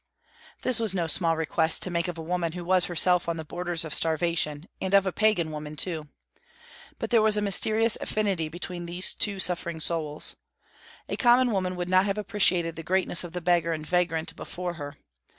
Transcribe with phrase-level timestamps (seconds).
[0.63, 3.45] This was no small request to make of a woman who was herself on the
[3.45, 6.07] borders of starvation, and of a pagan woman too.
[6.97, 10.37] But there was a mysterious affinity between these two suffering souls.
[11.07, 14.73] A common woman would not have appreciated the greatness of the beggar and vagrant before
[14.73, 14.95] her.